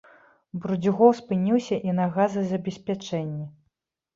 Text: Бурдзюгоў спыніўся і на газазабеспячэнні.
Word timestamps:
Бурдзюгоў 0.61 1.11
спыніўся 1.19 1.77
і 1.91 1.95
на 1.99 2.09
газазабеспячэнні. 2.17 3.45